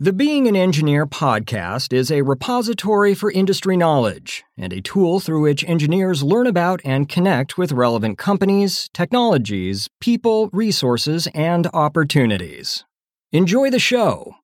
[0.00, 5.40] The Being an Engineer podcast is a repository for industry knowledge and a tool through
[5.40, 12.84] which engineers learn about and connect with relevant companies, technologies, people, resources, and opportunities.
[13.32, 14.36] Enjoy the show.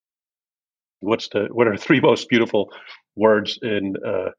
[0.99, 2.73] What's the what are the three most beautiful
[3.15, 4.31] words in uh,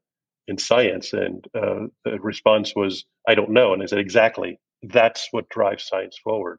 [0.48, 1.14] in science?
[1.14, 4.60] And uh, the response was, "I don't know." And I said, "Exactly.
[4.82, 6.58] That's what drives science forward."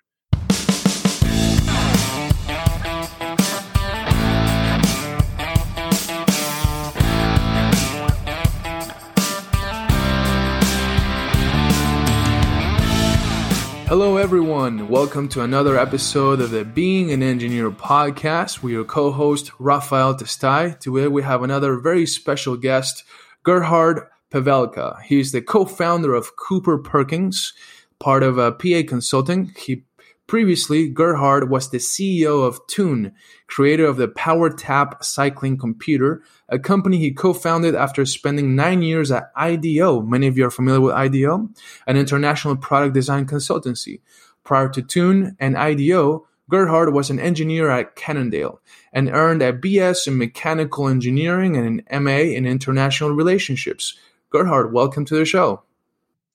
[13.87, 14.89] Hello, everyone.
[14.89, 20.13] Welcome to another episode of the Being an Engineer podcast with your co host, Rafael
[20.13, 20.77] Testai.
[20.77, 23.05] Today, we have another very special guest,
[23.43, 25.01] Gerhard Pawelka.
[25.03, 27.53] He's the co founder of Cooper Perkins,
[27.97, 29.53] part of uh, PA Consulting.
[29.57, 29.85] He
[30.27, 33.13] Previously, Gerhard was the CEO of Tune,
[33.47, 39.31] creator of the PowerTap cycling computer, a company he co-founded after spending nine years at
[39.37, 40.01] IDEO.
[40.01, 41.47] Many of you are familiar with IDEO,
[41.87, 44.01] an international product design consultancy.
[44.43, 48.59] Prior to Tune and IDEO, Gerhard was an engineer at Cannondale
[48.91, 53.97] and earned a BS in mechanical engineering and an MA in international relationships.
[54.29, 55.63] Gerhard, welcome to the show.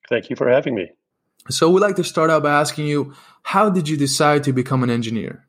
[0.08, 0.92] Thank you for having me.
[1.50, 4.82] So we'd like to start out by asking you, how did you decide to become
[4.82, 5.46] an engineer?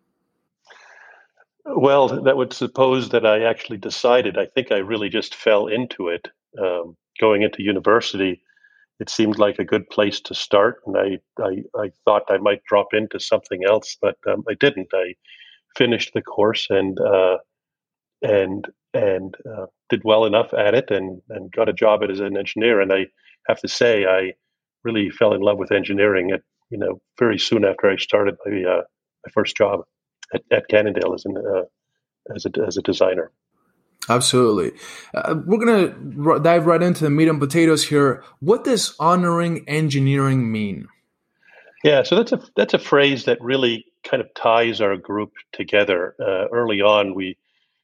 [1.65, 4.37] Well, that would suppose that I actually decided.
[4.37, 6.27] I think I really just fell into it.
[6.59, 8.41] Um, going into university,
[8.99, 12.63] it seemed like a good place to start, and I, I, I thought I might
[12.63, 14.89] drop into something else, but um, I didn't.
[14.93, 15.15] I
[15.75, 17.37] finished the course and uh,
[18.21, 22.37] and and uh, did well enough at it, and and got a job as an
[22.37, 22.81] engineer.
[22.81, 23.07] And I
[23.47, 24.33] have to say, I
[24.83, 28.63] really fell in love with engineering at you know very soon after I started my
[28.63, 28.81] uh,
[29.25, 29.81] my first job
[30.33, 33.31] at, at Cannondale as an uh, as a as a designer.
[34.09, 34.77] Absolutely.
[35.13, 38.21] Uh, we're going to dive right into the meat and potatoes here.
[38.41, 40.89] What does honoring engineering mean?
[41.83, 46.15] Yeah, so that's a that's a phrase that really kind of ties our group together.
[46.19, 47.37] Uh, early on, we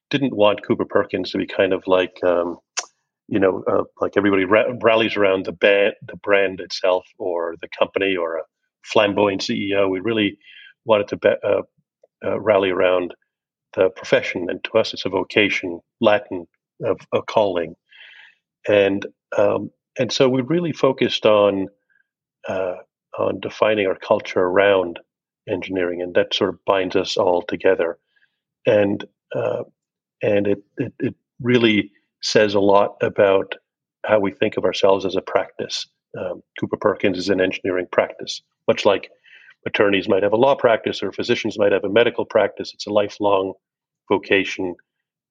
[0.09, 2.57] didn't want Cooper Perkins to be kind of like um,
[3.29, 7.69] you know, uh, like everybody ra- rallies around the band, the brand itself, or the
[7.77, 8.43] company, or a
[8.85, 9.89] flamboyant CEO.
[9.89, 10.37] We really
[10.85, 11.61] wanted to be, uh,
[12.25, 13.15] uh, rally around
[13.75, 16.47] the profession, and to us, it's a vocation, Latin
[16.83, 17.75] of a calling,
[18.67, 19.05] and
[19.37, 21.67] um, and so we really focused on
[22.47, 22.75] uh,
[23.17, 24.99] on defining our culture around
[25.49, 27.97] engineering, and that sort of binds us all together,
[28.65, 29.63] and uh,
[30.23, 31.91] and it, it, it really
[32.21, 33.55] says a lot about
[34.05, 35.87] how we think of ourselves as a practice.
[36.17, 39.11] Um, Cooper Perkins is an engineering practice, much like
[39.65, 42.73] attorneys might have a law practice or physicians might have a medical practice.
[42.73, 43.53] It's a lifelong
[44.09, 44.75] vocation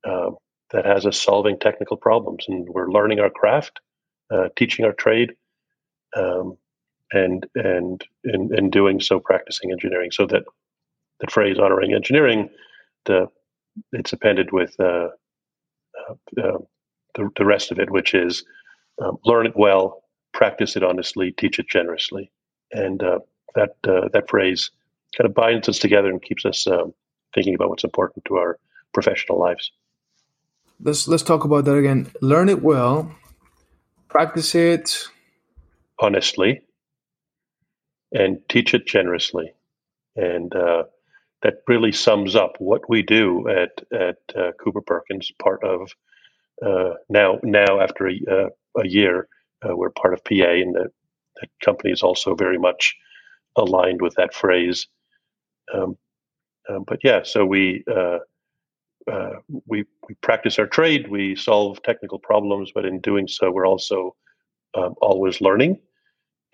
[0.04, 0.31] uh,
[0.71, 3.81] that has us solving technical problems, and we're learning our craft,
[4.31, 5.32] uh, teaching our trade,
[6.16, 6.56] um,
[7.12, 10.10] and and in, in doing so, practicing engineering.
[10.10, 10.44] So that
[11.21, 12.50] the phrase "honoring engineering,"
[13.06, 13.28] the
[13.93, 15.09] it's appended with uh,
[15.98, 16.59] uh, uh
[17.15, 18.45] the, the rest of it, which is
[19.03, 20.03] um, learn it well,
[20.33, 22.31] practice it honestly, teach it generously,
[22.73, 23.21] and uh,
[23.55, 24.71] that uh, that phrase
[25.17, 26.93] kind of binds us together and keeps us um,
[27.35, 28.59] thinking about what's important to our
[28.93, 29.71] professional lives.
[30.81, 32.11] Let's let's talk about that again.
[32.21, 33.15] Learn it well,
[34.09, 35.09] practice it
[35.99, 36.63] honestly,
[38.13, 39.53] and teach it generously,
[40.15, 40.85] and uh,
[41.43, 45.31] that really sums up what we do at at uh, Cooper Perkins.
[45.39, 45.91] Part of
[47.09, 49.29] now now after a, uh, a year,
[49.65, 50.89] uh, we're part of PA, and the,
[51.41, 52.95] the, company is also very much
[53.57, 54.87] aligned with that phrase.
[55.75, 55.97] Um,
[56.69, 58.19] um, but yeah, so we uh,
[59.11, 59.37] uh,
[59.67, 64.15] we we practice our trade, we solve technical problems, but in doing so, we're also
[64.77, 65.81] um, always learning.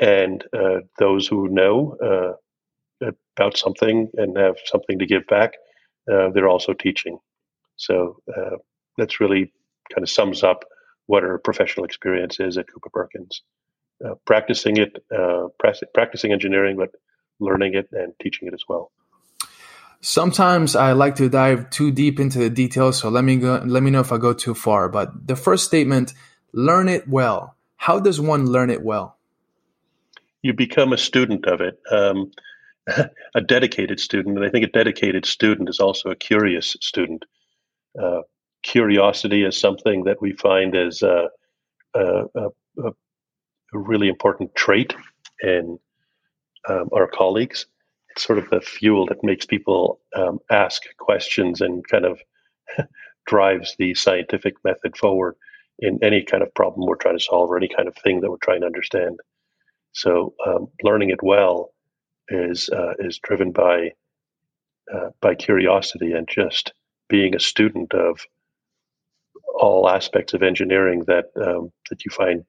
[0.00, 1.96] And uh, those who know
[3.36, 5.52] about something and have something to give back,
[6.06, 7.18] they're also teaching.
[7.76, 8.20] So
[8.98, 9.52] that's really
[9.92, 10.64] kind of sums up
[11.06, 13.42] what our professional experience is at Cooper Perkins.
[14.04, 15.46] Uh, practicing it, uh,
[15.94, 16.90] practicing engineering, but
[17.38, 18.90] learning it and teaching it as well.
[20.00, 23.82] Sometimes I like to dive too deep into the details, so let me go, let
[23.82, 24.88] me know if I go too far.
[24.88, 26.12] But the first statement,
[26.52, 27.56] learn it well.
[27.76, 29.16] How does one learn it well?
[30.42, 32.32] You become a student of it, um,
[33.34, 37.24] a dedicated student, and I think a dedicated student is also a curious student.
[37.98, 38.22] Uh,
[38.64, 41.28] curiosity is something that we find as a,
[41.94, 42.92] a, a, a
[43.72, 44.94] really important trait
[45.42, 45.78] in
[46.68, 47.66] um, our colleagues.
[48.10, 52.20] It's sort of the fuel that makes people um, ask questions and kind of
[53.26, 55.36] drives the scientific method forward
[55.80, 58.30] in any kind of problem we're trying to solve or any kind of thing that
[58.30, 59.20] we're trying to understand.
[59.92, 61.72] So um, learning it well
[62.28, 63.92] is uh, is driven by
[64.92, 66.72] uh, by curiosity and just
[67.08, 68.20] being a student of
[69.54, 72.44] all aspects of engineering that um, that you find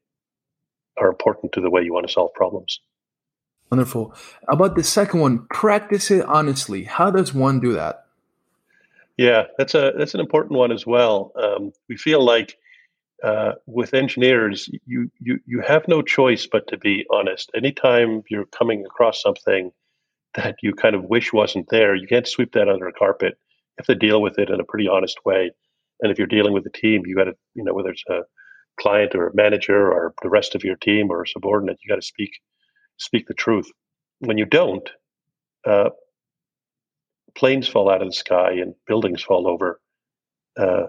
[0.98, 2.80] are important to the way you want to solve problems.
[3.72, 4.14] Wonderful.
[4.48, 6.84] About the second one, practice it honestly.
[6.84, 8.06] How does one do that?
[9.18, 11.32] Yeah, that's a that's an important one as well.
[11.36, 12.58] Um, we feel like
[13.24, 17.50] uh, with engineers, you you you have no choice but to be honest.
[17.56, 19.72] Anytime you're coming across something
[20.36, 23.38] that you kind of wish wasn't there, you can't sweep that under a carpet.
[23.40, 25.52] You have to deal with it in a pretty honest way.
[26.02, 28.22] And if you're dealing with a team, you got to you know whether it's a
[28.80, 32.02] client or a manager or the rest of your team or a subordinate, you got
[32.02, 32.32] to speak
[32.98, 33.70] speak the truth.
[34.20, 34.90] When you don't,
[35.66, 35.90] uh,
[37.36, 39.80] planes fall out of the sky and buildings fall over.
[40.58, 40.88] Uh,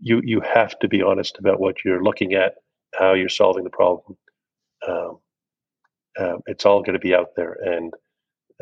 [0.00, 2.54] you you have to be honest about what you're looking at,
[2.94, 4.16] how you're solving the problem.
[4.86, 5.18] Um,
[6.18, 7.92] uh, it's all going to be out there, and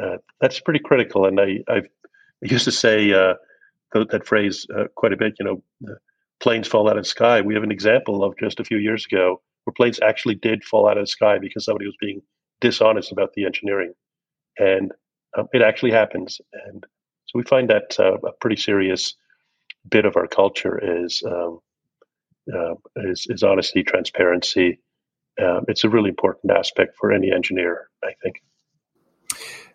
[0.02, 1.26] uh, that's pretty critical.
[1.26, 1.88] And I I've,
[2.44, 3.34] i used to say uh,
[3.92, 5.34] th- that phrase uh, quite a bit.
[5.38, 5.96] You know,
[6.40, 7.40] planes fall out of the sky.
[7.40, 10.88] We have an example of just a few years ago where planes actually did fall
[10.88, 12.20] out of the sky because somebody was being
[12.60, 13.92] dishonest about the engineering,
[14.58, 14.92] and
[15.36, 16.40] um, it actually happens.
[16.66, 16.84] And
[17.26, 19.14] so we find that uh, a pretty serious
[19.88, 21.60] bit of our culture is um,
[22.52, 24.80] uh, is, is, honesty, transparency.
[25.40, 28.42] Um, it's a really important aspect for any engineer, I think.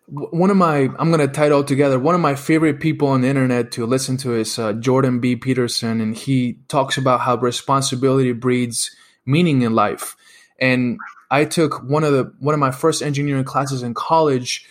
[0.07, 1.99] One of my, I'm going to tie it all together.
[1.99, 5.35] One of my favorite people on the internet to listen to is uh, Jordan B.
[5.35, 8.95] Peterson, and he talks about how responsibility breeds
[9.25, 10.15] meaning in life.
[10.59, 10.97] And
[11.29, 14.65] I took one of the one of my first engineering classes in college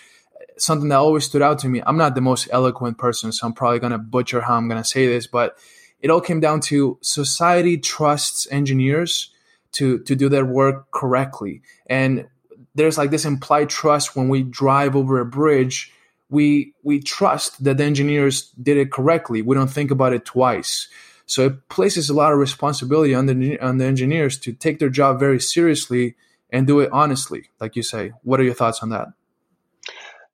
[0.59, 1.83] something that always stood out to me.
[1.87, 4.83] I'm not the most eloquent person, so I'm probably going to butcher how I'm going
[4.83, 5.59] to say this, but
[6.01, 9.31] it all came down to society trusts engineers
[9.73, 11.63] to to do their work correctly.
[11.87, 12.29] And
[12.77, 15.93] there's like this implied trust when we drive over a bridge.
[16.29, 19.43] We we trust that the engineers did it correctly.
[19.43, 20.89] We don't think about it twice.
[21.27, 24.91] So it places a lot of responsibility on the on the engineers to take their
[24.91, 26.15] job very seriously
[26.51, 28.13] and do it honestly, like you say.
[28.23, 29.09] What are your thoughts on that?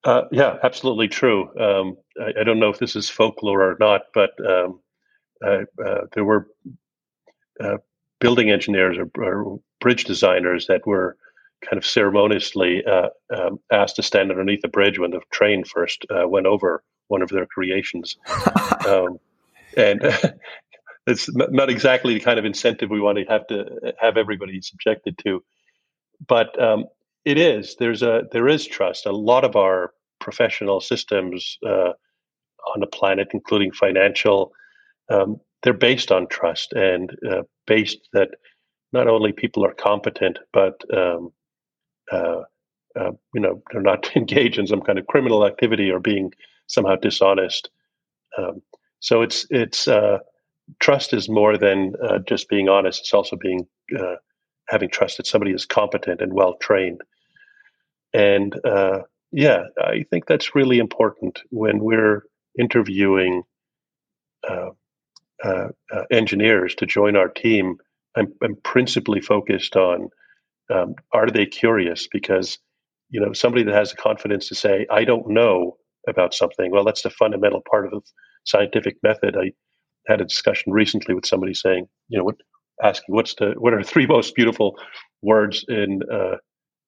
[0.04, 1.48] Uh, yeah, absolutely true.
[1.58, 4.80] Um, I, I, don't know if this is folklore or not, but um,
[5.46, 5.60] uh,
[6.12, 6.48] there were
[7.60, 7.76] uh,
[8.18, 11.16] building engineers or, or, bridge designers that were
[11.68, 16.04] kind of ceremoniously uh, um, asked to stand underneath the bridge when the train first
[16.10, 18.16] uh, went over one of their creations.
[18.84, 19.20] Um,
[19.76, 20.02] and
[21.06, 25.16] it's not exactly the kind of incentive we want to have to have everybody subjected
[25.18, 25.44] to.
[26.26, 26.86] But um,
[27.24, 27.76] it is.
[27.78, 29.06] There's a there is trust.
[29.06, 31.92] A lot of our professional systems uh,
[32.74, 34.52] on the planet, including financial,
[35.08, 38.30] um, they're based on trust and uh, based that
[38.92, 41.32] not only people are competent, but um,
[42.10, 42.42] uh,
[42.98, 46.32] uh you know they're not engaged in some kind of criminal activity or being
[46.66, 47.70] somehow dishonest.
[48.38, 48.62] Um,
[49.00, 50.18] so it's it's uh,
[50.80, 53.00] trust is more than uh, just being honest.
[53.00, 53.66] It's also being
[54.68, 57.02] having trust that somebody is competent and well trained.
[58.14, 59.00] And uh,
[59.30, 62.24] yeah, I think that's really important when we're
[62.58, 63.42] interviewing
[64.48, 64.70] uh,
[65.42, 67.76] uh, uh, engineers to join our team.
[68.16, 70.10] I'm, I'm principally focused on
[70.70, 72.08] um, are they curious?
[72.10, 72.58] Because
[73.10, 75.76] you know somebody that has the confidence to say I don't know
[76.08, 76.70] about something.
[76.70, 78.00] Well, that's the fundamental part of the
[78.44, 79.36] scientific method.
[79.36, 79.52] I
[80.06, 82.36] had a discussion recently with somebody saying, you know, what
[82.82, 84.78] asking what's the what are the three most beautiful
[85.22, 86.36] words in uh,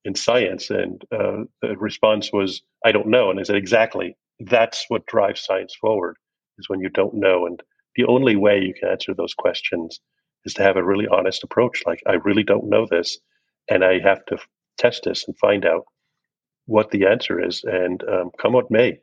[0.03, 0.69] in science?
[0.69, 3.29] And uh, the response was, I don't know.
[3.29, 4.17] And I said, exactly.
[4.39, 6.17] That's what drives science forward
[6.59, 7.45] is when you don't know.
[7.45, 7.61] And
[7.95, 9.99] the only way you can answer those questions
[10.45, 11.83] is to have a really honest approach.
[11.85, 13.17] Like, I really don't know this,
[13.69, 14.37] and I have to
[14.77, 15.85] test this and find out
[16.65, 17.63] what the answer is.
[17.63, 18.99] And um, come what may,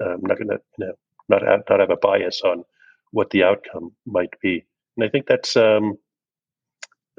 [0.00, 0.92] I'm not going to you know,
[1.28, 2.64] not have, not have a bias on
[3.12, 4.64] what the outcome might be.
[4.96, 5.98] And I think that's um,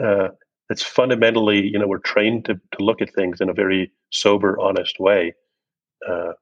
[0.04, 0.30] uh,
[0.70, 4.60] it's fundamentally, you know, we're trained to, to look at things in a very sober,
[4.60, 5.34] honest way.
[6.08, 6.34] Uh,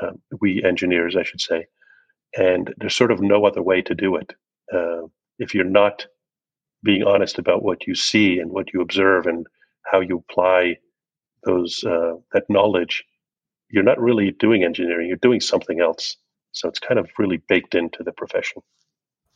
[0.00, 1.66] uh, we engineers, I should say,
[2.36, 4.32] and there's sort of no other way to do it.
[4.72, 5.06] Uh,
[5.38, 6.06] if you're not
[6.82, 9.46] being honest about what you see and what you observe and
[9.84, 10.76] how you apply
[11.44, 13.04] those uh, that knowledge,
[13.70, 15.08] you're not really doing engineering.
[15.08, 16.16] You're doing something else.
[16.52, 18.62] So it's kind of really baked into the profession.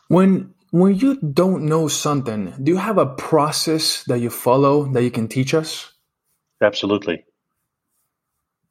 [0.08, 5.02] When when you don't know something, do you have a process that you follow that
[5.02, 5.92] you can teach us?
[6.62, 7.24] Absolutely.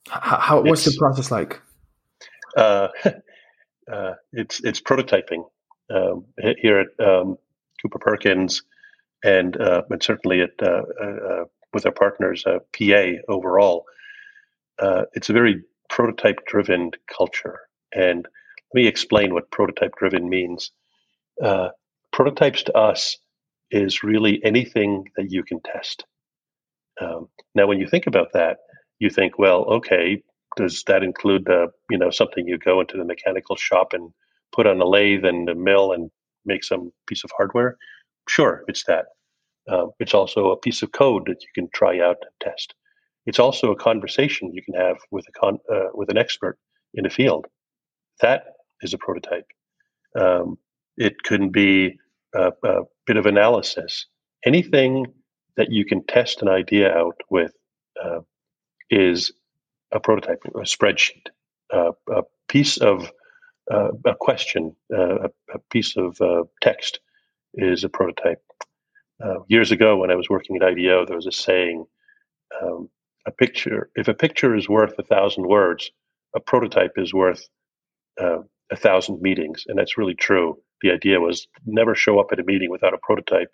[0.07, 1.61] How, how what's the process like?
[2.55, 2.89] Uh,
[3.91, 5.45] uh, it's it's prototyping.
[5.93, 6.25] um,
[6.61, 7.37] here at um,
[7.81, 8.63] Cooper Perkins,
[9.23, 13.85] and uh, and certainly at uh, uh, with our partners, uh, PA overall.
[14.79, 17.59] Uh, it's a very prototype-driven culture,
[17.93, 18.25] and
[18.73, 20.71] let me explain what prototype-driven means.
[21.43, 21.69] Uh,
[22.13, 23.17] prototypes to us
[23.71, 26.05] is really anything that you can test.
[27.01, 28.57] Um, now, when you think about that,
[28.99, 30.23] you think, well, okay,
[30.55, 34.11] does that include the you know something you go into the mechanical shop and
[34.53, 36.09] put on a lathe and a mill and
[36.45, 37.75] make some piece of hardware?
[38.29, 39.07] Sure, it's that.
[39.67, 42.73] Um, it's also a piece of code that you can try out and test.
[43.25, 46.57] It's also a conversation you can have with a con- uh, with an expert
[46.93, 47.47] in a field.
[48.21, 48.43] That
[48.81, 49.47] is a prototype.
[50.19, 50.57] Um,
[50.97, 51.97] it can be
[52.33, 54.05] a, a bit of analysis.
[54.45, 55.07] Anything
[55.57, 57.53] that you can test an idea out with
[58.03, 58.19] uh,
[58.89, 59.31] is
[59.91, 61.27] a prototype, a spreadsheet,
[61.73, 63.11] uh, a piece of
[63.71, 66.99] uh, a question, uh, a, a, piece of uh, text
[67.55, 68.43] is a prototype.
[69.23, 71.85] Uh, years ago, when I was working at IDEO, there was a saying:
[72.61, 72.89] um,
[73.27, 75.91] "A picture, if a picture is worth a thousand words,
[76.35, 77.47] a prototype is worth
[78.21, 78.39] uh,
[78.71, 80.57] a thousand meetings," and that's really true.
[80.81, 83.53] The idea was never show up at a meeting without a prototype,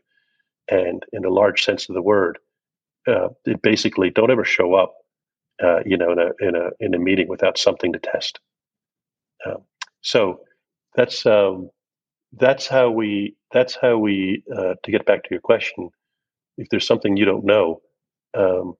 [0.69, 2.39] and in a large sense of the word,
[3.45, 4.93] it basically don't ever show up
[5.63, 8.39] uh, you know, in a in a in a meeting without something to test.
[9.45, 9.63] Um,
[10.01, 10.41] so
[10.95, 11.69] that's um,
[12.33, 15.89] that's how we that's how we uh, to get back to your question.
[16.57, 17.81] If there's something you don't know,
[18.37, 18.75] um,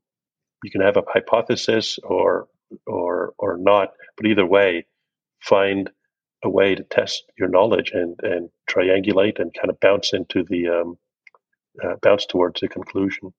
[0.63, 2.47] you can have a hypothesis or
[2.87, 4.85] or or not, but either way,
[5.41, 5.89] find
[6.43, 10.69] a way to test your knowledge and and triangulate and kind of bounce into the
[10.69, 10.97] um,
[11.83, 13.33] uh, bounce towards a conclusion.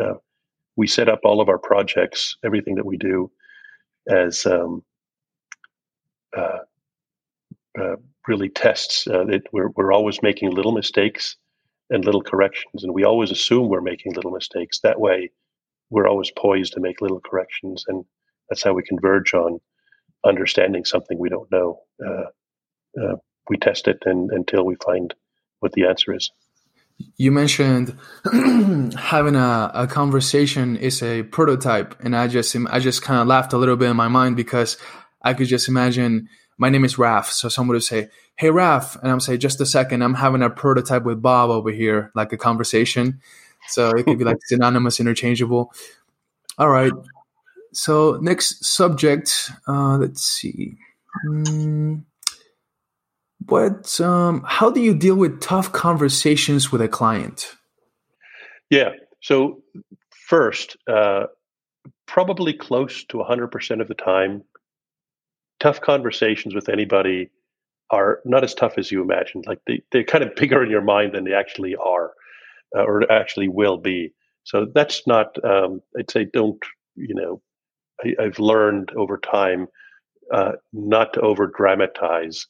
[0.00, 0.14] Uh,
[0.76, 3.30] we set up all of our projects, everything that we do,
[4.08, 4.82] as um,
[6.36, 6.58] uh,
[7.80, 9.06] uh, really tests.
[9.06, 11.36] Uh, it, we're we're always making little mistakes
[11.90, 14.80] and little corrections, and we always assume we're making little mistakes.
[14.80, 15.30] That way,
[15.90, 18.04] we're always poised to make little corrections, and
[18.48, 19.60] that's how we converge on
[20.24, 21.80] understanding something we don't know.
[22.04, 23.16] Uh, uh,
[23.48, 25.14] we test it and, until we find
[25.60, 26.30] what the answer is
[27.16, 27.96] you mentioned
[28.96, 33.52] having a, a conversation is a prototype and i just i just kind of laughed
[33.52, 34.76] a little bit in my mind because
[35.22, 37.30] i could just imagine my name is raf.
[37.30, 40.50] So someone would say hey raf and i'm say just a second i'm having a
[40.50, 43.20] prototype with bob over here like a conversation.
[43.68, 45.72] So it could be like synonymous interchangeable.
[46.58, 46.92] All right.
[47.72, 50.76] So next subject uh, let's see.
[51.26, 52.04] Mm,
[53.46, 57.56] what um, how do you deal with tough conversations with a client?
[58.70, 58.90] Yeah.
[59.20, 59.62] So
[60.10, 61.26] first uh,
[62.06, 64.42] probably close to 100% of the time
[65.64, 67.30] tough conversations with anybody
[67.90, 70.82] are not as tough as you imagine like they, they're kind of bigger in your
[70.82, 72.12] mind than they actually are
[72.76, 76.62] uh, or actually will be so that's not um, i'd say don't
[76.96, 77.40] you know
[78.04, 79.68] I, have learned over time
[80.34, 82.46] uh, not to over dramatize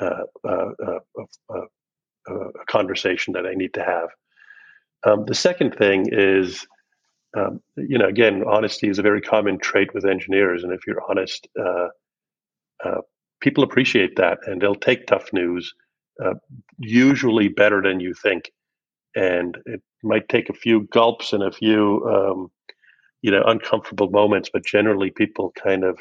[0.00, 1.60] uh, uh, uh,
[2.28, 4.08] a conversation that I need to have.
[5.06, 6.66] Um, the second thing is,
[7.36, 11.02] um, you know, again, honesty is a very common trait with engineers, and if you're
[11.08, 11.46] honest,
[13.40, 15.74] people appreciate that, and they'll take tough news
[16.78, 18.52] usually better than you think
[19.16, 22.50] and it might take a few gulps and a few um,
[23.20, 25.98] you know uncomfortable moments but generally people kind of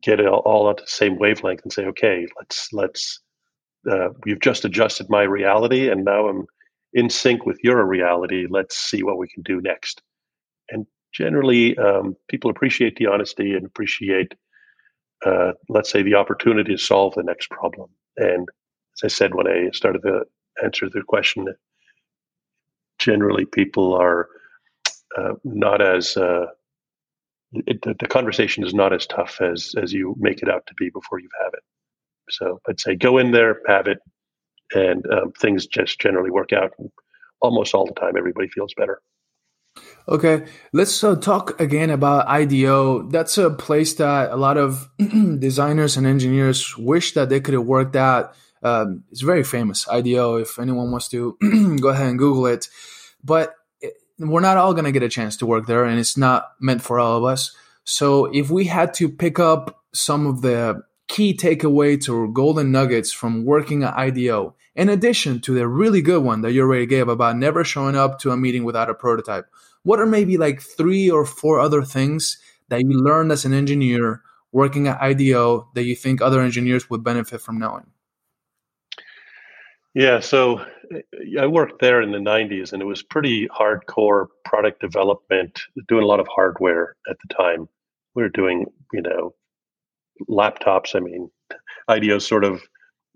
[0.00, 3.20] get it all, all the same wavelength and say, okay, let's let's
[3.90, 6.46] uh, we've just adjusted my reality, and now I'm
[6.92, 8.46] in sync with your reality.
[8.48, 10.02] Let's see what we can do next.
[10.70, 14.34] And generally, um, people appreciate the honesty and appreciate,
[15.24, 17.88] uh, let's say, the opportunity to solve the next problem.
[18.16, 18.48] And
[18.96, 20.24] as I said when I started to
[20.62, 21.46] answer the question,
[22.98, 24.28] generally people are
[25.16, 26.46] uh, not as uh,
[27.52, 30.74] it, the, the, conversation is not as tough as as you make it out to
[30.74, 31.62] be before you have it.
[32.30, 33.98] So I'd say go in there, have it,
[34.74, 36.72] and um, things just generally work out.
[37.40, 39.00] Almost all the time, everybody feels better.
[40.08, 43.02] Okay, let's uh, talk again about IDEO.
[43.10, 47.64] That's a place that a lot of designers and engineers wish that they could have
[47.64, 48.32] worked at.
[48.62, 50.36] Um, it's very famous, IDEO.
[50.36, 51.36] If anyone wants to
[51.80, 52.68] go ahead and Google it,
[53.24, 53.54] but
[54.18, 56.82] we're not all going to get a chance to work there and it's not meant
[56.82, 57.54] for all of us.
[57.84, 63.12] So if we had to pick up some of the key takeaways or golden nuggets
[63.12, 67.08] from working at IDEO, in addition to the really good one that you already gave
[67.08, 69.46] about never showing up to a meeting without a prototype,
[69.86, 72.38] what are maybe like three or four other things
[72.70, 77.04] that you learned as an engineer working at IDEO that you think other engineers would
[77.04, 77.86] benefit from knowing?
[79.94, 80.64] Yeah, so
[81.40, 86.06] I worked there in the 90s and it was pretty hardcore product development, doing a
[86.06, 87.68] lot of hardware at the time.
[88.16, 89.34] We were doing, you know,
[90.28, 90.96] laptops.
[90.96, 91.30] I mean,
[91.88, 92.60] IDEO sort of,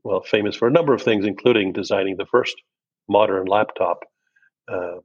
[0.05, 2.55] well, famous for a number of things, including designing the first
[3.09, 4.05] modern laptop.
[4.73, 4.99] Uh,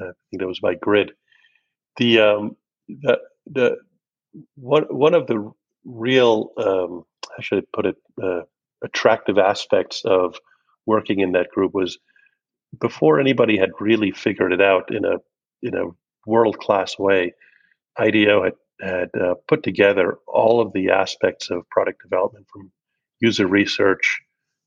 [0.00, 1.12] I think that was by Grid.
[1.96, 2.56] The, um,
[2.88, 3.76] the, the
[4.56, 5.52] one, one of the
[5.84, 7.04] real, um,
[7.36, 8.40] how should I put it, uh,
[8.82, 10.36] attractive aspects of
[10.86, 11.98] working in that group was
[12.80, 15.16] before anybody had really figured it out in a
[15.62, 15.86] in a
[16.26, 17.32] world class way.
[17.98, 22.72] IDEO had had uh, put together all of the aspects of product development from
[23.20, 24.20] user research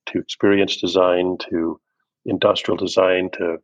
[0.07, 1.79] to experience design to
[2.25, 3.57] industrial design to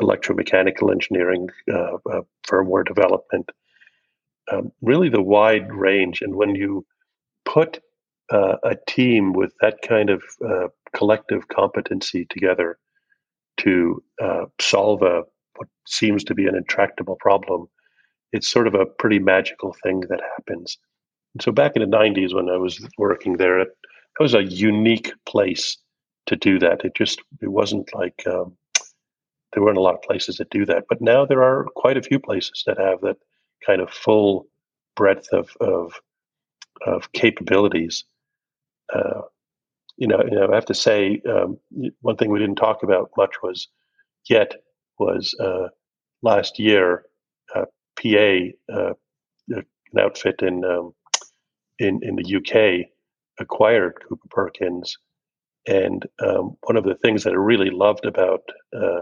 [0.00, 3.50] electromechanical engineering, uh, uh, firmware development,
[4.52, 6.22] um, really the wide range.
[6.22, 6.84] And when you
[7.44, 7.80] put
[8.32, 12.78] uh, a team with that kind of uh, collective competency together
[13.58, 15.22] to uh, solve a
[15.56, 17.66] what seems to be an intractable problem,
[18.32, 20.76] it's sort of a pretty magical thing that happens.
[21.34, 23.68] And so back in the 90s when I was working there, it,
[24.18, 25.78] it was a unique place
[26.26, 26.84] to do that.
[26.84, 28.56] It just it wasn't like um,
[29.56, 32.02] there weren't a lot of places that do that, but now there are quite a
[32.02, 33.16] few places that have that
[33.66, 34.46] kind of full
[34.96, 35.94] breadth of of,
[36.86, 38.04] of capabilities.
[38.94, 39.22] Uh,
[39.96, 41.58] you know, you know, I have to say um,
[42.02, 43.68] one thing we didn't talk about much was
[44.28, 44.52] yet
[44.98, 45.68] was uh,
[46.22, 47.06] last year
[47.54, 47.64] uh,
[47.98, 48.92] PA, uh,
[49.48, 49.64] an
[49.98, 50.92] outfit in um,
[51.78, 52.88] in in the UK,
[53.40, 54.98] acquired Cooper Perkins,
[55.66, 58.42] and um, one of the things that I really loved about
[58.78, 59.00] uh,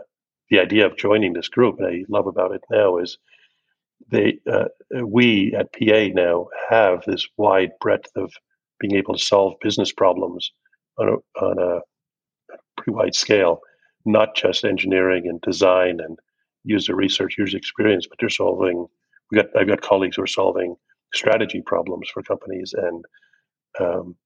[0.50, 3.18] the idea of joining this group, and I love about it now, is
[4.10, 4.66] they uh,
[5.04, 8.32] we at PA now have this wide breadth of
[8.80, 10.50] being able to solve business problems
[10.98, 11.80] on a, on a
[12.76, 13.60] pretty wide scale,
[14.04, 16.18] not just engineering and design and
[16.64, 18.86] user research, user experience, but they're solving.
[19.30, 20.76] We got I've got colleagues who are solving
[21.14, 23.04] strategy problems for companies and
[23.80, 24.16] um,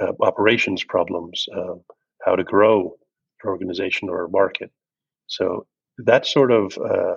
[0.00, 1.74] uh, operations problems, uh,
[2.24, 2.94] how to grow
[3.42, 4.70] your organization or a market.
[5.26, 5.66] So
[5.98, 7.16] that sort of uh,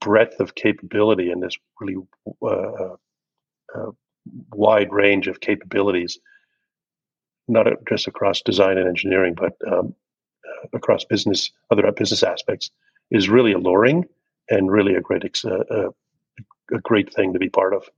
[0.00, 1.96] breadth of capability and this really
[2.42, 2.94] uh,
[3.74, 3.90] uh,
[4.52, 6.18] wide range of capabilities
[7.48, 9.94] not just across design and engineering, but um,
[10.46, 12.70] uh, across business, other business aspects,
[13.10, 14.04] is really alluring
[14.50, 15.88] and really a great uh, uh,
[16.70, 17.88] a great thing to be part of.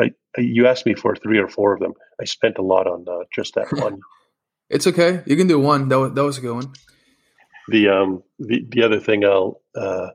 [0.00, 1.92] I, you asked me for three or four of them.
[2.20, 4.00] I spent a lot on uh, just that one.
[4.68, 5.22] it's okay.
[5.26, 5.88] You can do one.
[5.88, 6.72] That was, that was a good one.
[7.68, 10.08] The um the, the other thing I'll uh,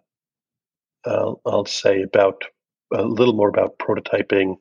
[1.06, 2.44] I'll, I'll say about
[2.94, 4.56] a little more about prototyping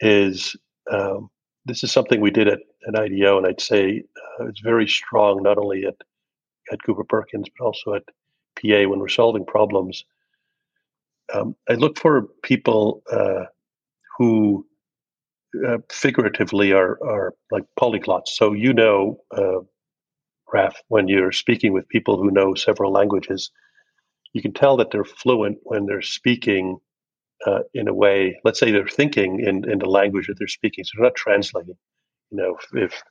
[0.00, 0.56] is
[0.90, 1.30] um,
[1.66, 4.02] this is something we did at, at IDEO, and I'd say
[4.40, 5.94] uh, it's very strong not only at
[6.72, 8.04] at Cooper Perkins but also at
[8.60, 10.04] PA when we're solving problems.
[11.34, 13.44] Um, I look for people uh,
[14.18, 14.66] who
[15.66, 18.28] uh, figuratively are are like polyglots.
[18.28, 19.60] So you know, uh,
[20.52, 23.50] Raf, when you're speaking with people who know several languages,
[24.32, 26.78] you can tell that they're fluent when they're speaking
[27.46, 30.84] uh, in a way, let's say they're thinking in, in the language that they're speaking,
[30.84, 31.76] so they're not translating.
[32.30, 33.02] You know, if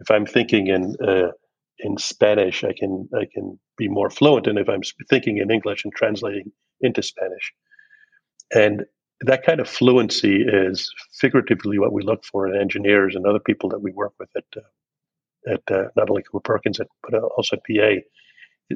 [0.00, 1.32] if I'm thinking in uh,
[1.78, 5.84] in Spanish, I can I can be more fluent than if I'm thinking in English
[5.84, 7.52] and translating into Spanish.
[8.54, 8.84] And
[9.20, 13.68] that kind of fluency is figuratively what we look for in engineers and other people
[13.70, 14.60] that we work with at uh,
[15.48, 18.00] at uh, not only Cooper Perkins but also at PA.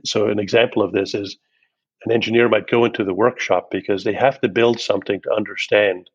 [0.04, 1.38] So an example of this is
[2.04, 6.08] an engineer might go into the workshop because they have to build something to understand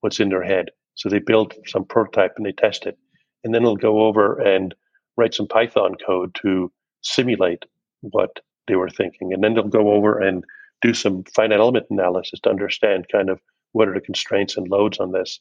[0.00, 0.70] what's in their head.
[0.94, 2.98] So they build some prototype and they test it.
[3.44, 4.74] And then they'll go over and
[5.16, 6.70] write some Python code to
[7.02, 7.64] simulate
[8.00, 9.32] what they were thinking.
[9.32, 10.44] And then they'll go over and
[10.82, 13.40] do some finite element analysis to understand kind of
[13.72, 15.40] what are the constraints and loads on this.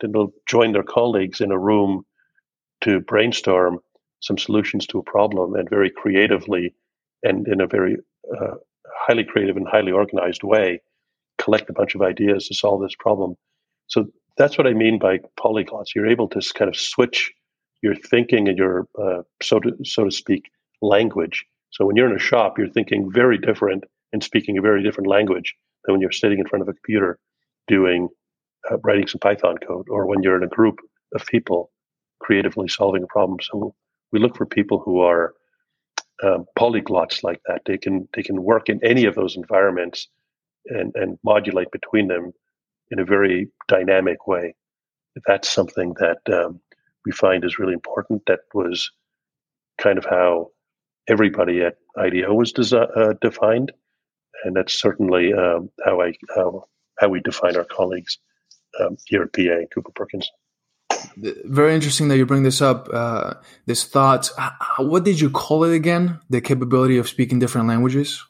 [0.00, 2.04] Then they'll join their colleagues in a room
[2.82, 3.78] to brainstorm
[4.20, 6.74] some solutions to a problem and very creatively
[7.22, 7.96] and in a very
[8.36, 8.54] uh,
[9.06, 10.80] highly creative and highly organized way
[11.38, 13.34] collect a bunch of ideas to solve this problem.
[13.86, 14.06] So
[14.36, 15.94] that's what I mean by polyglots.
[15.94, 17.32] You're able to kind of switch
[17.82, 20.50] your thinking and your, uh, so to so to speak,
[20.82, 21.44] language.
[21.70, 25.08] So when you're in a shop, you're thinking very different and speaking a very different
[25.08, 25.54] language
[25.84, 27.18] than when you're sitting in front of a computer
[27.68, 28.08] doing
[28.70, 30.78] uh, writing some Python code, or when you're in a group
[31.14, 31.70] of people
[32.20, 33.38] creatively solving a problem.
[33.40, 33.74] So
[34.12, 35.34] we look for people who are
[36.22, 37.62] um, polyglots like that.
[37.66, 40.08] They can they can work in any of those environments
[40.66, 42.32] and and modulate between them
[42.90, 44.54] in a very dynamic way.
[45.26, 46.60] That's something that um,
[47.04, 48.22] we find is really important.
[48.26, 48.90] That was
[49.78, 50.50] kind of how
[51.08, 53.72] everybody at IDEO was desi- uh, defined,
[54.44, 56.64] and that's certainly um, how I how,
[56.98, 58.18] how we define our colleagues
[58.80, 60.30] um, here at PA Cooper Perkins.
[61.16, 62.88] Very interesting that you bring this up.
[62.92, 63.34] Uh,
[63.66, 64.30] this thought.
[64.78, 66.20] What did you call it again?
[66.30, 68.24] The capability of speaking different languages.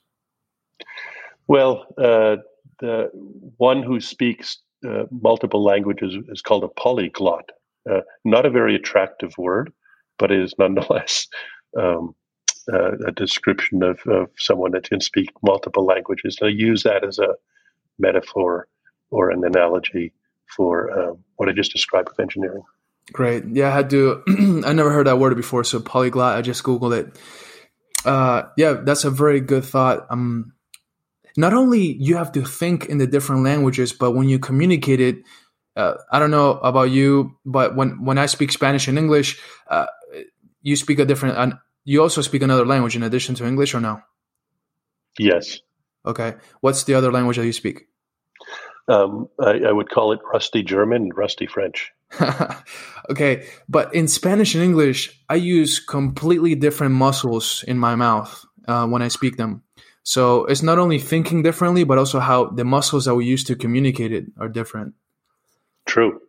[1.47, 2.37] Well, uh,
[2.79, 3.11] the
[3.57, 7.51] one who speaks uh, multiple languages is called a polyglot.
[7.91, 9.73] Uh, not a very attractive word,
[10.19, 11.29] but it is nonetheless
[11.79, 12.15] um,
[12.73, 16.39] uh, a description of, of, someone that can speak multiple languages.
[16.43, 17.35] I use that as a
[17.99, 18.69] metaphor
[19.11, 20.13] or an analogy
[20.57, 22.63] for um, what I just described with engineering.
[23.13, 23.45] Great.
[23.47, 24.23] Yeah, I had to.
[24.65, 25.65] I never heard that word before.
[25.65, 26.37] So polyglot.
[26.37, 27.19] I just googled it.
[28.05, 30.07] Uh, yeah, that's a very good thought.
[30.11, 30.53] Um,
[31.37, 35.23] not only you have to think in the different languages, but when you communicate it,
[35.77, 39.87] uh, I don't know about you, but when when I speak Spanish and English, uh,
[40.63, 41.37] you speak a different.
[41.37, 44.03] Uh, you also speak another language in addition to English, or no?
[45.19, 45.61] Yes.
[46.05, 46.35] Okay.
[46.61, 47.87] What's the other language that you speak?
[48.89, 51.93] Um, I, I, would call it rusty German and rusty French.
[53.11, 58.87] okay, but in Spanish and English, I use completely different muscles in my mouth uh,
[58.87, 59.63] when I speak them.
[60.03, 63.55] So it's not only thinking differently, but also how the muscles that we use to
[63.55, 64.95] communicate it are different.
[65.87, 66.21] True.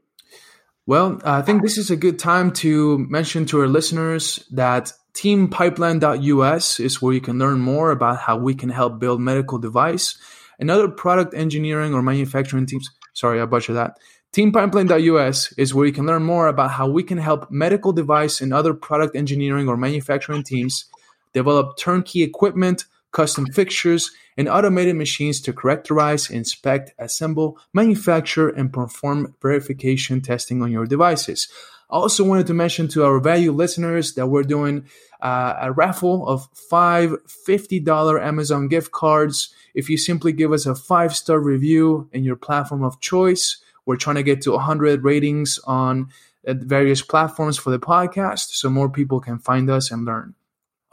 [0.86, 6.80] Well, I think this is a good time to mention to our listeners that teampipeline.us
[6.80, 10.18] is where you can learn more about how we can help build medical device
[10.62, 12.90] and other product engineering or manufacturing teams.
[13.14, 13.98] Sorry, I butchered that.
[14.32, 18.54] Teampipeline.us is where you can learn more about how we can help medical device and
[18.54, 20.86] other product engineering or manufacturing teams
[21.34, 29.36] develop turnkey equipment custom fixtures, and automated machines to characterize, inspect, assemble, manufacture, and perform
[29.42, 31.50] verification testing on your devices.
[31.92, 34.86] I also wanted to mention to our value listeners that we're doing
[35.22, 39.54] uh, a raffle of five $50 Amazon gift cards.
[39.76, 43.98] If you simply give us a five star review in your platform of choice, we're
[43.98, 46.10] trying to get to 100 ratings on
[46.48, 50.34] uh, various platforms for the podcast so more people can find us and learn.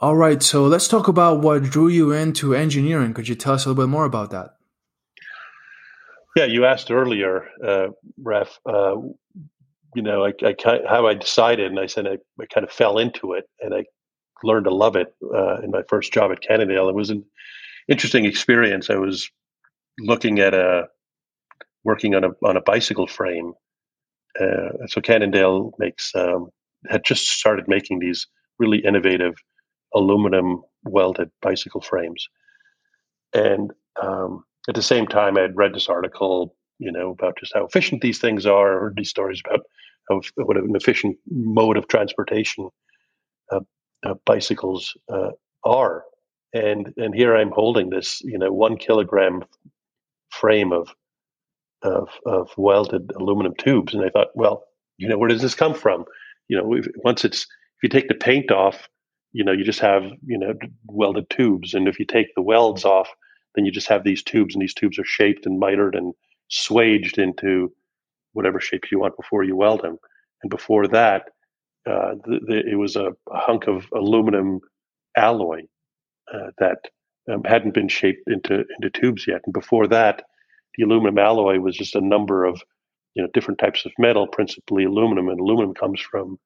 [0.01, 3.13] All right, so let's talk about what drew you into engineering.
[3.13, 4.55] Could you tell us a little bit more about that?
[6.35, 7.87] Yeah, you asked earlier, uh,
[8.21, 8.59] Ref.
[8.65, 8.95] Uh,
[9.95, 10.55] you know, I, I,
[10.87, 13.85] how I decided, and I said I, I, kind of fell into it, and I
[14.43, 16.89] learned to love it uh, in my first job at Cannondale.
[16.89, 17.23] It was an
[17.87, 18.89] interesting experience.
[18.89, 19.29] I was
[19.99, 20.87] looking at a
[21.83, 23.53] working on a on a bicycle frame.
[24.39, 26.49] Uh, so Cannondale makes um,
[26.89, 28.27] had just started making these
[28.59, 29.33] really innovative
[29.95, 32.27] aluminum welded bicycle frames.
[33.33, 33.71] And
[34.01, 37.65] um, at the same time, I had read this article, you know, about just how
[37.65, 39.61] efficient these things are, heard these stories about
[40.09, 42.69] how what an efficient mode of transportation
[43.51, 43.59] uh,
[44.05, 45.31] uh, bicycles uh,
[45.63, 46.03] are.
[46.53, 49.43] And and here I'm holding this, you know, one kilogram
[50.31, 50.89] frame of
[51.81, 54.65] of, of welded aluminum tubes, and I thought, well,
[54.97, 56.05] you know, where does this come from?
[56.49, 58.89] You know, once it's if you take the paint off
[59.31, 60.53] you know you just have you know
[60.87, 63.09] welded tubes and if you take the welds off
[63.55, 66.13] then you just have these tubes and these tubes are shaped and mitered and
[66.49, 67.71] swaged into
[68.33, 69.97] whatever shapes you want before you weld them
[70.43, 71.29] and before that
[71.89, 74.59] uh, the, the, it was a, a, hunk of aluminum
[75.17, 75.61] alloy
[76.33, 76.77] uh, that
[77.31, 79.41] um, hadn't been shaped into into tubes yet.
[79.45, 80.23] And before that
[80.75, 82.61] the aluminum alloy was just a number of
[83.15, 85.29] you know different types of metal principally aluminum.
[85.29, 86.37] And aluminum comes from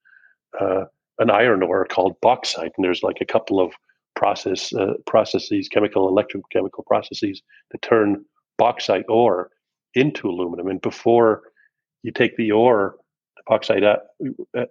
[0.59, 0.85] uh,
[1.19, 3.73] an iron ore called bauxite, and there's like a couple of
[4.15, 8.23] process uh, processes, chemical, electrochemical processes that turn
[8.57, 9.49] bauxite ore
[9.93, 10.67] into aluminum.
[10.67, 11.43] And before
[12.01, 12.95] you take the ore,
[13.37, 13.97] the bauxite uh,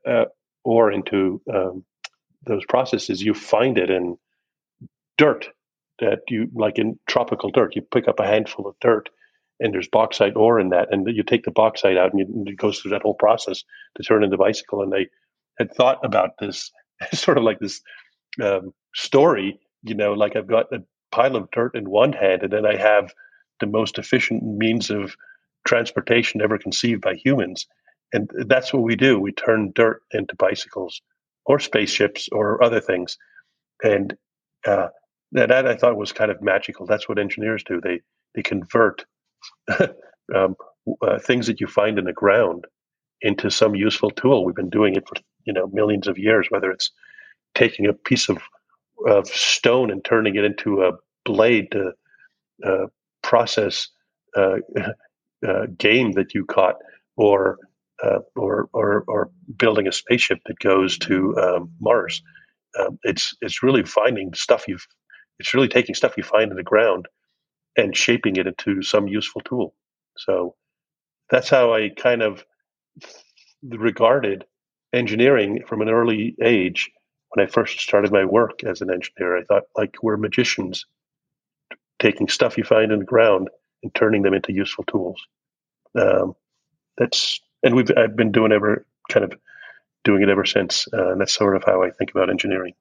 [0.07, 0.25] uh,
[0.65, 1.85] ore into um,
[2.45, 4.17] those processes, you find it in
[5.19, 5.49] dirt
[6.01, 7.77] that you like in tropical dirt.
[7.77, 9.09] You pick up a handful of dirt
[9.63, 12.57] and there's bauxite ore in that, and you take the bauxite out, and you, it
[12.57, 13.63] goes through that whole process
[13.97, 14.83] to turn into bicycle.
[14.83, 15.07] And they
[15.57, 16.73] had thought about this
[17.13, 17.81] sort of like this
[18.43, 20.83] um, story, you know, like I've got a
[21.13, 23.13] pile of dirt in one hand, and then I have
[23.63, 25.17] the most efficient means of
[25.67, 27.67] transportation ever conceived by humans.
[28.13, 29.19] And that's what we do.
[29.19, 31.01] We turn dirt into bicycles
[31.47, 33.17] or spaceships or other things.
[33.83, 34.17] And
[34.67, 34.89] uh,
[35.33, 36.87] that, that I thought was kind of magical.
[36.87, 37.81] That's what engineers do.
[37.81, 38.01] They
[38.35, 39.05] they convert
[40.35, 40.57] um,
[41.03, 42.67] uh, things that you find in the ground
[43.21, 44.45] into some useful tool.
[44.45, 46.49] We've been doing it for you know millions of years.
[46.51, 46.91] Whether it's
[47.55, 48.39] taking a piece of
[49.07, 50.93] of stone and turning it into a
[51.25, 51.93] blade to
[52.65, 52.87] uh,
[53.33, 53.89] process
[54.37, 54.59] uh,
[55.49, 56.77] uh, game that you caught,
[57.17, 57.59] or
[58.05, 62.23] uh, or, or or building a spaceship that goes to um, Mars.
[62.79, 64.87] Um, it's it's really finding stuff you've.
[65.39, 67.09] It's really taking stuff you find in the ground
[67.77, 69.75] and shaping it into some useful tool.
[70.19, 70.55] So
[71.31, 72.45] that's how I kind of
[73.63, 74.45] regarded
[74.93, 76.91] engineering from an early age.
[77.31, 80.85] When I first started my work as an engineer, I thought like we're magicians,
[82.03, 83.49] taking stuff you find in the ground
[83.83, 85.21] and turning them into useful tools.
[85.99, 86.35] Um,
[86.99, 89.33] that's and we've I've been doing ever kind of
[90.05, 92.75] doing it ever since, uh, and that's sort of how I think about engineering.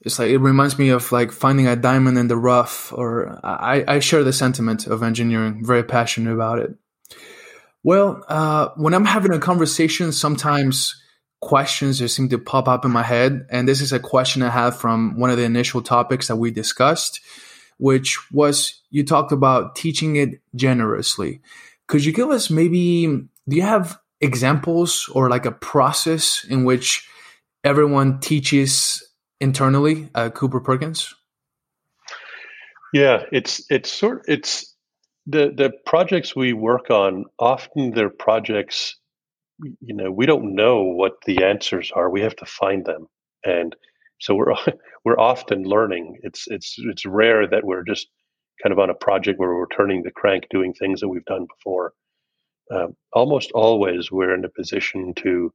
[0.00, 3.84] It's like it reminds me of like finding a diamond in the rough, or I,
[3.86, 5.64] I share the sentiment of engineering.
[5.64, 6.74] Very passionate about it.
[7.84, 11.00] Well, uh, when I'm having a conversation, sometimes
[11.40, 14.50] questions just seem to pop up in my head, and this is a question I
[14.50, 17.20] have from one of the initial topics that we discussed,
[17.78, 21.40] which was you talked about teaching it generously.
[21.86, 23.06] Could you give us maybe?
[23.06, 27.08] Do you have examples or like a process in which
[27.64, 29.02] everyone teaches
[29.40, 31.14] internally Cooper Perkins?
[32.92, 34.74] Yeah, it's it's sort it's
[35.26, 37.26] the the projects we work on.
[37.38, 38.96] Often they're projects,
[39.62, 42.10] you know, we don't know what the answers are.
[42.10, 43.06] We have to find them,
[43.44, 43.76] and
[44.20, 44.54] so we're
[45.04, 46.18] we're often learning.
[46.22, 48.08] It's it's it's rare that we're just
[48.62, 51.46] kind of on a project where we're turning the crank, doing things that we've done
[51.46, 51.92] before
[52.70, 55.52] um, almost always we're in a position to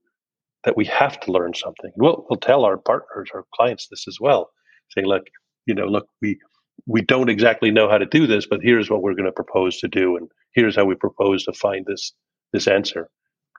[0.63, 1.91] that we have to learn something.
[1.97, 4.51] We'll, we'll tell our partners, our clients this as well,
[4.91, 5.23] saying, look,
[5.65, 6.39] you know, look, we
[6.87, 9.79] we don't exactly know how to do this, but here's what we're going to propose
[9.79, 12.13] to do, and here's how we propose to find this
[12.53, 13.09] this answer.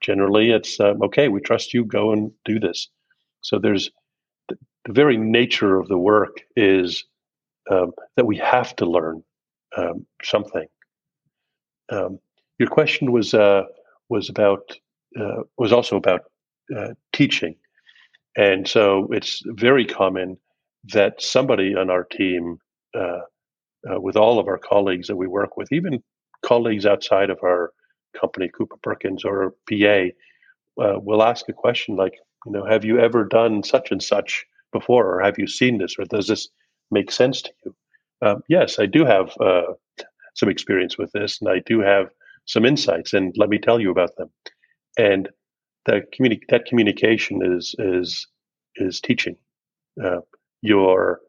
[0.03, 1.29] Generally, it's um, okay.
[1.29, 1.85] We trust you.
[1.85, 2.89] Go and do this.
[3.43, 3.91] So there's
[4.85, 7.05] the, very nature of the work is
[7.71, 9.23] um, that we have to learn
[9.77, 10.67] um, something.
[11.91, 12.19] Um,
[12.59, 13.65] your question was uh,
[14.09, 14.73] was about
[15.19, 16.23] uh, was also about
[16.77, 17.57] uh, teaching,
[18.37, 20.39] and so it's very common
[20.93, 22.59] that somebody on our team,
[22.97, 23.21] uh,
[23.91, 26.03] uh, with all of our colleagues that we work with, even
[26.45, 27.73] colleagues outside of our
[28.19, 30.07] company, Cooper Perkins or PA,
[30.83, 32.15] uh, will ask a question like,
[32.47, 34.45] you know, have you ever done such and such
[34.79, 36.49] before, or have you seen this, or does this
[36.91, 37.75] make sense to you?
[38.27, 39.29] Um, yes, I do have
[40.35, 42.07] some experience with this, and I do have
[42.47, 44.31] some insights and let me tell you about them.
[44.99, 45.29] And
[45.87, 48.27] that communi- that communication is is
[48.77, 49.37] is teaching.
[50.03, 50.21] Uh,
[50.63, 51.21] your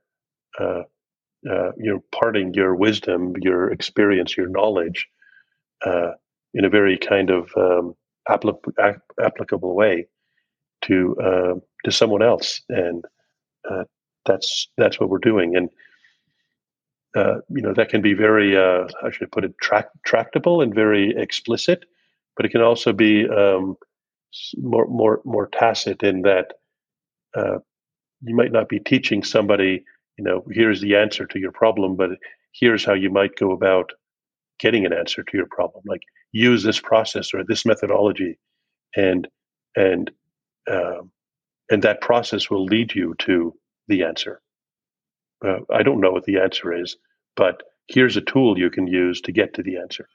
[0.59, 0.83] uh,
[1.49, 5.07] uh, you're parting your wisdom, your experience, your knowledge
[5.85, 6.11] uh,
[6.53, 7.93] in a very kind of um,
[8.29, 8.59] apl-
[9.21, 10.07] applicable way
[10.83, 11.53] to uh,
[11.83, 13.03] to someone else, and
[13.69, 13.83] uh,
[14.25, 15.55] that's that's what we're doing.
[15.55, 15.69] And
[17.15, 21.13] uh, you know that can be very uh, should put it tra- tractable and very
[21.15, 21.85] explicit,
[22.35, 23.75] but it can also be um,
[24.57, 26.53] more more more tacit in that
[27.35, 27.59] uh,
[28.21, 29.83] you might not be teaching somebody
[30.17, 32.11] you know here's the answer to your problem, but
[32.53, 33.91] here's how you might go about
[34.59, 35.83] getting an answer to your problem.
[35.87, 36.01] Like
[36.31, 38.37] use this process or this methodology,
[38.95, 39.27] and
[39.75, 40.11] and
[40.69, 41.11] um,
[41.69, 43.53] and that process will lead you to
[43.87, 44.41] the answer.
[45.45, 46.97] Uh, I don't know what the answer is,
[47.35, 50.07] but here's a tool you can use to get to the answer.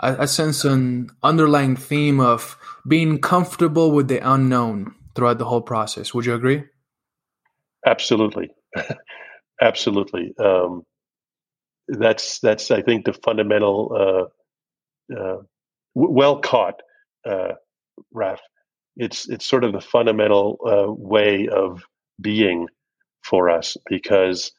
[0.00, 5.62] I, I sense an underlying theme of being comfortable with the unknown throughout the whole
[5.62, 6.14] process.
[6.14, 6.64] Would you agree?
[7.86, 8.50] Absolutely,
[9.60, 10.34] absolutely.
[10.38, 10.82] Um,
[11.88, 13.92] that's that's I think the fundamental.
[13.94, 14.24] Uh,
[15.12, 15.42] uh,
[15.96, 16.80] w- well caught,
[17.28, 17.52] uh,
[18.12, 18.40] Raf.
[19.00, 21.82] It's it's sort of the fundamental uh, way of
[22.20, 22.68] being
[23.22, 24.52] for us because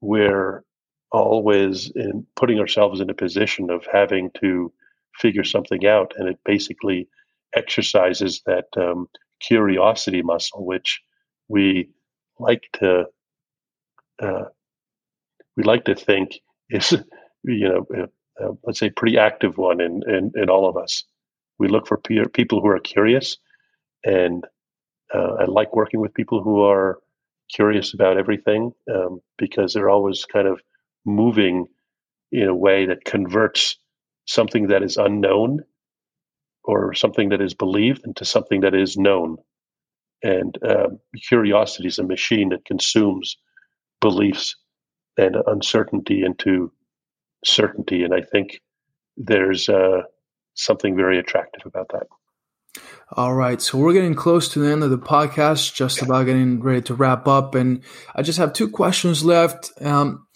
[0.00, 0.64] we're
[1.12, 4.72] always in putting ourselves in a position of having to
[5.20, 7.08] figure something out, and it basically
[7.54, 9.08] exercises that um,
[9.40, 11.02] curiosity muscle, which
[11.48, 11.90] we
[12.38, 13.04] like to
[14.22, 14.44] uh,
[15.56, 16.92] we like to think is
[17.44, 17.86] you know
[18.42, 21.04] uh, let's say pretty active one in, in, in all of us.
[21.58, 23.36] We look for peer, people who are curious,
[24.04, 24.44] and
[25.14, 26.98] uh, I like working with people who are
[27.52, 30.60] curious about everything um, because they're always kind of
[31.06, 31.66] moving
[32.32, 33.76] in a way that converts
[34.26, 35.60] something that is unknown
[36.64, 39.38] or something that is believed into something that is known.
[40.22, 43.38] And um, curiosity is a machine that consumes
[44.00, 44.56] beliefs
[45.18, 46.72] and uncertainty into
[47.44, 48.04] certainty.
[48.04, 48.60] And I think
[49.16, 50.02] there's uh,
[50.54, 52.06] something very attractive about that.
[53.12, 56.60] All right, so we're getting close to the end of the podcast, just about getting
[56.60, 57.82] ready to wrap up, and
[58.14, 59.72] I just have two questions left.
[59.80, 60.26] Um,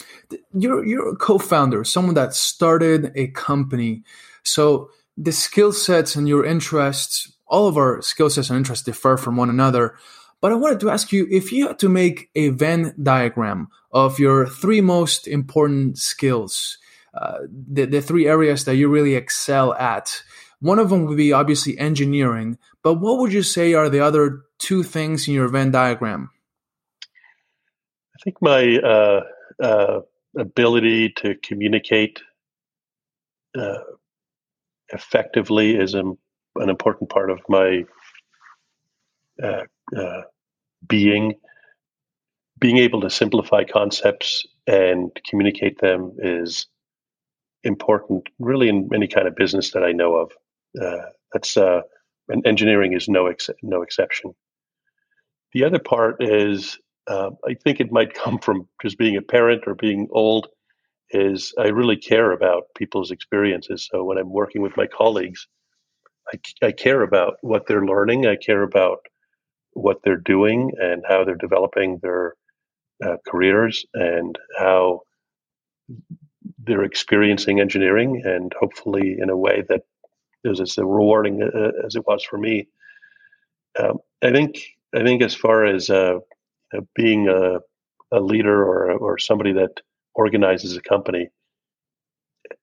[0.55, 4.05] you're you're a co-founder, someone that started a company,
[4.43, 9.19] so the skill sets and your interests, all of our skill sets and interests differ
[9.19, 9.95] from one another.
[10.41, 14.19] But I wanted to ask you if you had to make a Venn diagram of
[14.19, 16.79] your three most important skills,
[17.15, 20.23] uh, the, the three areas that you really excel at.
[20.63, 24.43] One of them would be obviously engineering, but what would you say are the other
[24.59, 26.31] two things in your Venn diagram?
[28.15, 29.23] I think my uh,
[29.61, 30.01] uh,
[30.39, 32.23] ability to communicate
[33.59, 33.79] uh,
[34.91, 36.17] effectively is an
[36.57, 37.83] important part of my
[39.43, 39.65] uh,
[39.97, 40.21] uh,
[40.87, 41.35] being.
[42.61, 46.69] Being able to simplify concepts and communicate them is
[47.65, 50.31] important, really, in any kind of business that I know of.
[50.81, 51.83] Uh, that's uh,
[52.29, 54.35] and engineering is no ex- no exception.
[55.53, 59.65] The other part is uh, I think it might come from just being a parent
[59.67, 60.49] or being old.
[61.11, 63.89] Is I really care about people's experiences.
[63.91, 65.47] So when I'm working with my colleagues,
[66.33, 68.27] I, I care about what they're learning.
[68.27, 69.01] I care about
[69.75, 72.35] what they're doing and how they're developing their
[73.05, 75.03] uh, careers and how
[76.65, 79.83] they're experiencing engineering, and hopefully in a way that
[80.45, 82.69] is as rewarding uh, as it was for me.
[83.79, 84.59] Um, I think
[84.95, 86.19] I think as far as uh,
[86.95, 87.59] being a,
[88.13, 89.81] a, leader or or somebody that
[90.15, 91.29] organizes a company,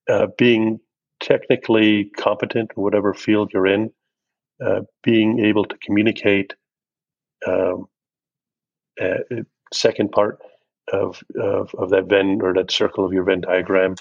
[0.10, 0.80] uh, being
[1.20, 3.92] technically competent in whatever field you're in,
[4.64, 6.54] uh, being able to communicate.
[7.48, 7.86] Um,
[9.02, 9.20] uh,
[9.74, 10.40] second part
[10.92, 13.96] of, of, of that Venn or that circle of your Venn diagram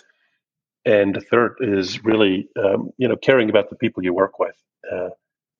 [0.89, 4.57] and the third is really, um, you know, caring about the people you work with.
[4.91, 5.11] Uh,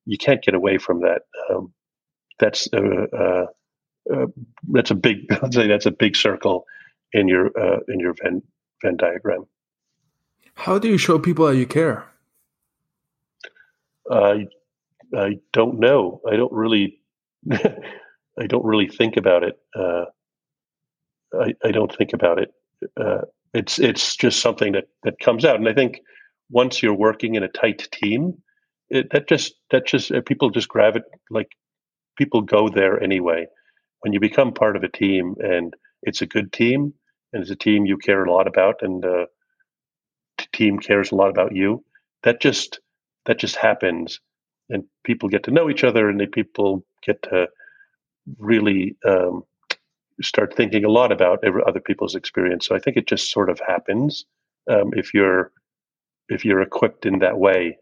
[0.05, 1.21] you can't get away from that.
[1.49, 1.71] Um,
[2.39, 3.45] that's uh, uh,
[4.11, 4.25] uh
[4.71, 5.31] that's a big.
[5.43, 6.65] I'd say that's a big circle
[7.13, 8.41] in your uh, in your Venn
[8.81, 9.45] Venn diagram.
[10.55, 12.05] How do you show people that you care?
[14.09, 14.47] I
[15.15, 16.21] I don't know.
[16.27, 17.01] I don't really.
[17.51, 19.59] I don't really think about it.
[19.77, 20.05] Uh,
[21.33, 22.53] I, I don't think about it.
[23.53, 26.01] It's it's just something that that comes out, and I think
[26.49, 28.41] once you're working in a tight team,
[28.89, 31.49] it, that just that just uh, people just gravitate like
[32.17, 33.47] people go there anyway.
[34.01, 36.93] When you become part of a team and it's a good team
[37.33, 39.25] and it's a team you care a lot about and uh,
[40.37, 41.83] the team cares a lot about you,
[42.23, 42.79] that just
[43.25, 44.19] that just happens
[44.69, 47.47] and people get to know each other and people get to
[48.37, 49.43] really um,
[50.21, 52.67] start thinking a lot about other people's experience.
[52.67, 54.25] So I think it just sort of happens
[54.69, 55.51] um, if you're
[56.29, 57.77] if you're equipped in that way.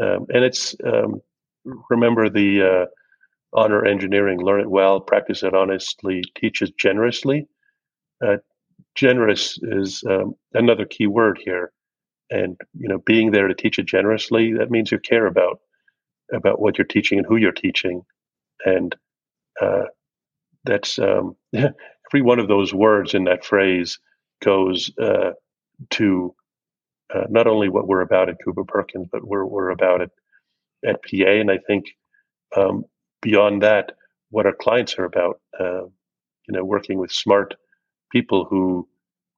[0.00, 1.20] Um, and it's um,
[1.90, 2.86] remember the uh,
[3.52, 7.46] honor engineering, learn it well, practice it honestly, teach it generously.
[8.24, 8.36] Uh,
[8.94, 11.72] generous is um, another key word here,
[12.30, 15.60] and you know, being there to teach it generously that means you care about
[16.32, 18.02] about what you're teaching and who you're teaching,
[18.64, 18.94] and
[19.60, 19.84] uh,
[20.64, 23.98] that's um, every one of those words in that phrase
[24.42, 25.30] goes uh,
[25.90, 26.34] to
[27.14, 30.10] uh, not only what we're about at Cooper Perkins, but we're we're about it
[30.86, 31.86] at PA, and I think
[32.56, 32.84] um,
[33.22, 33.92] beyond that,
[34.30, 35.40] what our clients are about.
[35.58, 35.82] Uh,
[36.48, 37.54] you know, working with smart
[38.10, 38.88] people who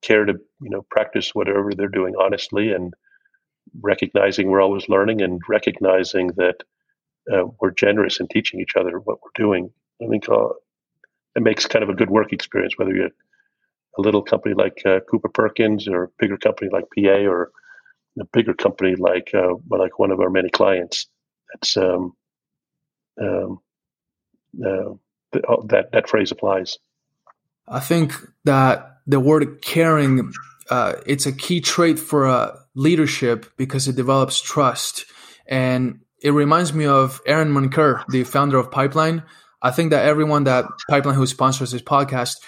[0.03, 2.95] care to you know practice whatever they're doing honestly and
[3.83, 6.57] recognizing we're always learning and recognizing that
[7.33, 9.71] uh, we're generous in teaching each other what we're doing.
[10.03, 10.49] I think uh,
[11.35, 13.11] it makes kind of a good work experience, whether you're
[13.99, 17.51] a little company like uh, Cooper Perkins or a bigger company like PA or
[18.21, 21.07] a bigger company like uh, like one of our many clients.
[21.53, 22.15] That's um,
[23.21, 23.61] um,
[24.63, 24.95] uh,
[25.49, 26.79] oh, that that phrase applies.
[27.69, 28.13] I think
[28.45, 30.33] that the word caring
[30.71, 35.05] uh, it's a key trait for uh, leadership because it develops trust,
[35.47, 39.23] and it reminds me of Aaron Moncur, the founder of Pipeline.
[39.63, 42.41] I think that everyone that Pipeline who sponsors this podcast,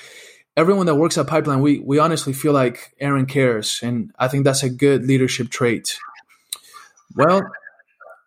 [0.57, 4.45] everyone that works at Pipeline, we we honestly feel like Aaron cares, and I think
[4.45, 5.97] that's a good leadership trait.
[7.15, 7.43] Well,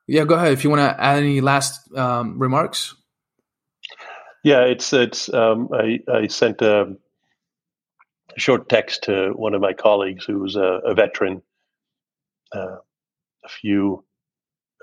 [0.08, 2.96] yeah, go ahead if you want to add any last um, remarks.
[4.44, 5.32] Yeah, it's it's.
[5.34, 6.96] Um, I I sent a,
[8.38, 11.42] short text to one of my colleagues who's a, a veteran
[12.56, 12.78] uh,
[13.44, 14.06] a few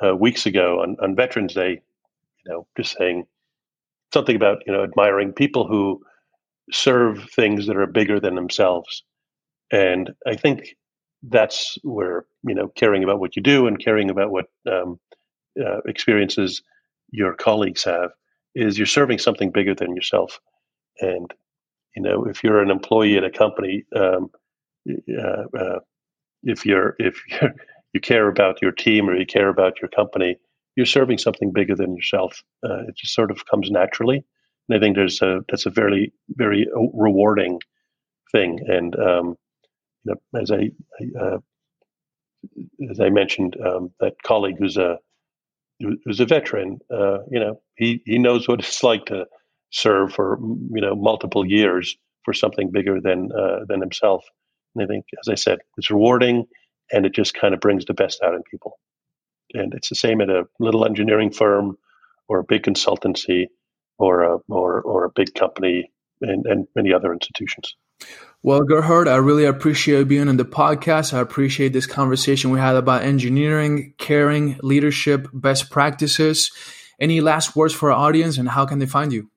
[0.05, 1.80] uh, weeks ago on, on Veterans Day.
[2.44, 3.26] You know, just saying
[4.14, 6.00] something about you know admiring people who
[6.72, 9.04] serve things that are bigger than themselves.
[9.72, 10.76] And i think
[11.30, 15.00] that's where you know caring about what you do and caring about what um,
[15.64, 16.62] uh, experiences
[17.12, 18.12] your colleagues have
[18.54, 20.40] is you're serving something bigger than yourself.
[21.00, 21.32] And
[21.96, 24.30] you know if you're an employee at a company um,
[24.88, 25.80] uh, uh,
[26.44, 27.54] if you're if you're,
[27.94, 30.38] you care about your team or you care about your company
[30.76, 32.42] you're serving something bigger than yourself.
[32.64, 34.24] Uh, it just sort of comes naturally,
[34.68, 37.60] And I think there's a that's a very very rewarding
[38.32, 38.60] thing.
[38.66, 39.36] And um,
[40.04, 40.70] you know, as I,
[41.00, 41.38] I uh,
[42.90, 44.98] as I mentioned, um, that colleague who's a
[46.04, 49.26] who's a veteran, uh, you know, he he knows what it's like to
[49.70, 54.24] serve for you know multiple years for something bigger than uh, than himself.
[54.74, 56.46] And I think, as I said, it's rewarding,
[56.92, 58.78] and it just kind of brings the best out in people.
[59.55, 61.78] And it's the same at a little engineering firm,
[62.28, 63.46] or a big consultancy,
[63.98, 67.76] or a or or a big company, and, and many other institutions.
[68.42, 71.14] Well, Gerhard, I really appreciate being on the podcast.
[71.14, 76.50] I appreciate this conversation we had about engineering, caring, leadership, best practices.
[77.00, 79.30] Any last words for our audience and how can they find you?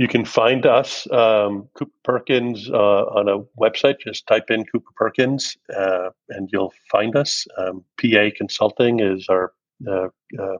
[0.00, 3.96] You can find us, um, Cooper Perkins, uh, on a website.
[4.00, 7.46] Just type in Cooper Perkins uh, and you'll find us.
[7.58, 9.52] Um, PA Consulting is our
[9.86, 10.08] uh,
[10.42, 10.56] uh,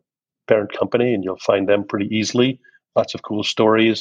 [0.47, 2.61] parent company, and you'll find them pretty easily.
[2.95, 4.01] Lots of cool stories.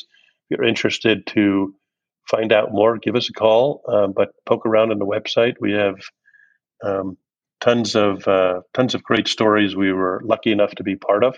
[0.49, 1.73] If you're interested to
[2.29, 3.81] find out more, give us a call.
[3.87, 5.53] Um, but poke around on the website.
[5.61, 6.01] We have
[6.83, 7.17] um,
[7.61, 11.37] tons of uh, tons of great stories we were lucky enough to be part of,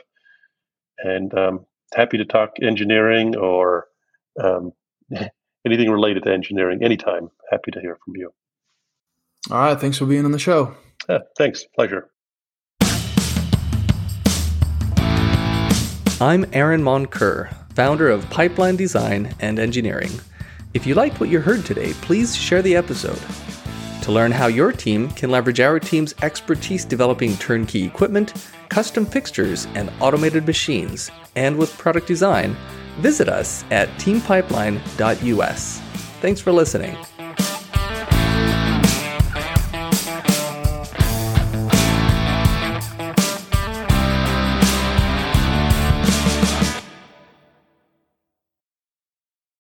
[0.97, 3.86] and um, happy to talk engineering or
[4.40, 4.72] um,
[5.66, 7.30] anything related to engineering anytime.
[7.50, 8.32] Happy to hear from you.
[9.50, 10.76] All right, thanks for being on the show.
[11.10, 12.10] Yeah, thanks, pleasure.
[16.22, 20.12] I'm Aaron Moncur, founder of Pipeline Design and Engineering.
[20.76, 23.20] If you liked what you heard today, please share the episode.
[24.04, 28.34] To learn how your team can leverage our team's expertise developing turnkey equipment,
[28.70, 32.56] custom fixtures, and automated machines, and with product design,
[33.00, 35.80] visit us at teampipeline.us.
[36.22, 36.98] Thanks for listening.